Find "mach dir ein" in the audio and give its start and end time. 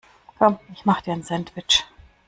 0.83-1.21